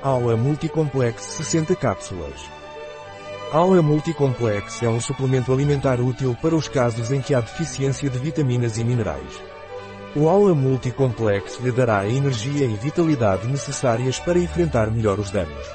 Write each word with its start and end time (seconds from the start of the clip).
Aula 0.00 0.36
Multicomplex 0.36 1.20
60 1.22 1.74
cápsulas. 1.74 2.48
Aula 3.50 3.82
Multicomplex 3.82 4.80
é 4.80 4.88
um 4.88 5.00
suplemento 5.00 5.52
alimentar 5.52 6.00
útil 6.00 6.36
para 6.40 6.54
os 6.54 6.68
casos 6.68 7.10
em 7.10 7.20
que 7.20 7.34
há 7.34 7.40
deficiência 7.40 8.08
de 8.08 8.16
vitaminas 8.16 8.78
e 8.78 8.84
minerais. 8.84 9.42
O 10.14 10.28
Aula 10.28 10.54
Multicomplex 10.54 11.58
lhe 11.58 11.72
dará 11.72 11.98
a 11.98 12.08
energia 12.08 12.64
e 12.64 12.76
vitalidade 12.76 13.48
necessárias 13.48 14.20
para 14.20 14.38
enfrentar 14.38 14.88
melhor 14.88 15.18
os 15.18 15.32
danos. 15.32 15.66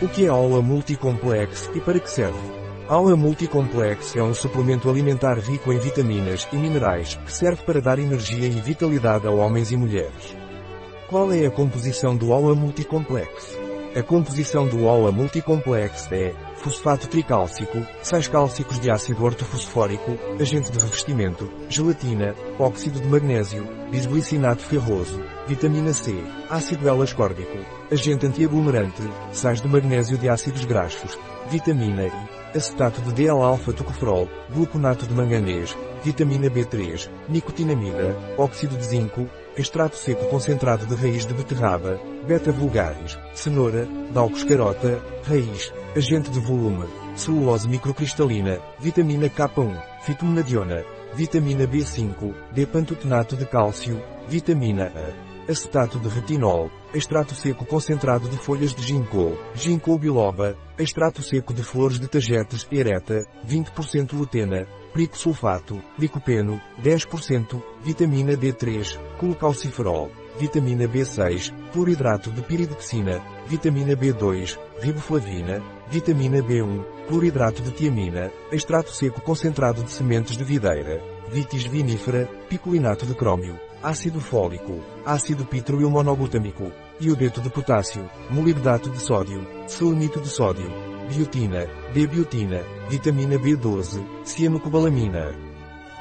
O 0.00 0.08
que 0.08 0.24
é 0.24 0.28
Aula 0.28 0.62
Multicomplex 0.62 1.70
e 1.74 1.80
para 1.80 2.00
que 2.00 2.10
serve? 2.10 2.40
Aula 2.88 3.14
Multicomplex 3.14 4.16
é 4.16 4.22
um 4.22 4.32
suplemento 4.32 4.88
alimentar 4.88 5.38
rico 5.38 5.70
em 5.70 5.78
vitaminas 5.78 6.48
e 6.50 6.56
minerais 6.56 7.16
que 7.16 7.30
serve 7.30 7.62
para 7.64 7.82
dar 7.82 7.98
energia 7.98 8.46
e 8.46 8.60
vitalidade 8.62 9.26
a 9.26 9.30
homens 9.30 9.70
e 9.70 9.76
mulheres. 9.76 10.41
Qual 11.12 11.30
é 11.30 11.44
a 11.44 11.50
composição 11.50 12.16
do 12.16 12.32
Aula 12.32 12.54
Multicomplex? 12.54 13.58
A 13.94 14.02
composição 14.02 14.66
do 14.66 14.88
Aula 14.88 15.12
Multicomplex 15.12 16.10
é 16.10 16.32
fosfato 16.56 17.06
tricálcico, 17.06 17.86
sais 18.02 18.26
cálcicos 18.28 18.80
de 18.80 18.90
ácido 18.90 19.22
ortofosfórico, 19.22 20.16
agente 20.40 20.72
de 20.72 20.78
revestimento, 20.78 21.52
gelatina, 21.68 22.34
óxido 22.58 22.98
de 22.98 23.06
magnésio, 23.06 23.68
bisglicinato 23.90 24.62
ferroso, 24.62 25.22
vitamina 25.46 25.92
C, 25.92 26.14
ácido 26.48 26.88
L-ascórbico, 26.88 27.58
agente 27.90 28.24
antiaglomerante, 28.24 29.02
sais 29.32 29.60
de 29.60 29.68
magnésio 29.68 30.16
de 30.16 30.30
ácidos 30.30 30.64
graxos, 30.64 31.18
vitamina 31.50 32.06
I, 32.06 32.56
acetato 32.56 33.02
de 33.02 33.12
D-alfa-tocoferol, 33.12 34.30
gluconato 34.48 35.06
de 35.06 35.12
manganês, 35.12 35.76
vitamina 36.02 36.48
B3, 36.48 37.10
nicotinamida, 37.28 38.16
óxido 38.38 38.78
de 38.78 38.84
zinco, 38.86 39.28
extrato 39.56 39.96
seco 39.96 40.26
concentrado 40.28 40.86
de 40.86 40.94
raiz 40.94 41.24
de 41.24 41.34
beterraba, 41.34 41.98
beta 42.26 42.52
vulgaris, 42.52 43.18
cenoura, 43.34 43.86
dalcos 44.12 44.44
carota, 44.44 45.00
raiz, 45.24 45.72
agente 45.96 46.30
de 46.30 46.40
volume, 46.40 46.86
celulose 47.16 47.68
microcristalina, 47.68 48.58
vitamina 48.80 49.28
K1, 49.28 49.82
fitomenadiona, 50.04 50.84
vitamina 51.14 51.66
B5, 51.66 52.34
D-pantotenato 52.52 53.36
de 53.36 53.46
cálcio, 53.46 54.02
vitamina 54.28 54.92
A 54.94 55.31
acetato 55.48 55.98
de 55.98 56.08
retinol, 56.08 56.70
extrato 56.94 57.34
seco 57.34 57.64
concentrado 57.64 58.28
de 58.28 58.36
folhas 58.36 58.74
de 58.74 58.82
ginkgo, 58.82 59.38
ginkgo 59.54 59.98
biloba, 59.98 60.56
extrato 60.78 61.22
seco 61.22 61.52
de 61.52 61.62
flores 61.62 61.98
de 61.98 62.08
tagetes 62.08 62.66
ereta, 62.70 63.26
20% 63.46 64.12
lutena, 64.12 64.66
sulfato, 65.12 65.82
licopeno, 65.98 66.60
10%, 66.82 67.62
vitamina 67.82 68.32
D3, 68.34 68.98
colocalciferol, 69.18 70.10
vitamina 70.38 70.86
B6, 70.86 71.52
cloridrato 71.72 72.30
de 72.30 72.42
piridoxina, 72.42 73.22
vitamina 73.46 73.94
B2, 73.94 74.58
riboflavina, 74.80 75.62
vitamina 75.90 76.38
B1, 76.38 76.84
cloridrato 77.08 77.62
de 77.62 77.70
tiamina, 77.70 78.30
extrato 78.50 78.92
seco 78.92 79.20
concentrado 79.20 79.82
de 79.82 79.90
sementes 79.90 80.36
de 80.36 80.44
videira, 80.44 81.02
vitis 81.32 81.64
vinífera, 81.64 82.28
picolinato 82.48 83.06
de 83.06 83.14
crômio 83.14 83.58
ácido 83.82 84.20
fólico, 84.20 84.80
ácido 85.04 85.44
pitroilmonoglutâmico, 85.44 86.70
iodeto 87.00 87.40
de 87.40 87.50
potássio, 87.50 88.08
molibdato 88.30 88.88
de 88.88 89.00
sódio, 89.00 89.44
selenito 89.66 90.20
de 90.20 90.28
sódio, 90.28 90.70
biotina, 91.08 91.66
D-biotina, 91.92 92.62
vitamina 92.88 93.36
B12, 93.36 94.00
cianocobalamina. 94.24 95.34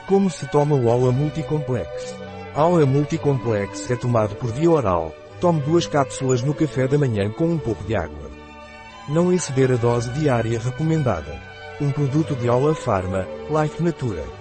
Como 0.07 0.29
se 0.29 0.47
toma 0.47 0.75
o 0.75 0.89
AUA 0.89 1.11
Multicomplex? 1.11 2.15
AUA 2.53 2.85
Multicomplex 2.85 3.89
é 3.89 3.95
tomado 3.95 4.35
por 4.35 4.51
via 4.51 4.69
oral. 4.69 5.15
Tome 5.39 5.61
duas 5.61 5.87
cápsulas 5.87 6.43
no 6.43 6.53
café 6.53 6.87
da 6.87 6.99
manhã 6.99 7.31
com 7.31 7.45
um 7.45 7.57
pouco 7.57 7.83
de 7.85 7.95
água. 7.95 8.29
Não 9.09 9.33
exceder 9.33 9.71
a 9.71 9.75
dose 9.75 10.11
diária 10.11 10.59
recomendada. 10.59 11.41
Um 11.79 11.89
produto 11.89 12.35
de 12.35 12.47
Aula 12.47 12.75
Pharma, 12.75 13.25
Life 13.49 13.81
Natura. 13.81 14.40